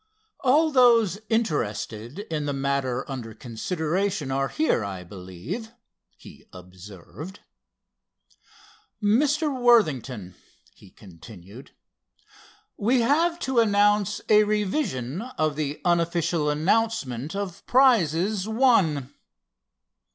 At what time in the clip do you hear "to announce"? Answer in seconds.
13.41-14.21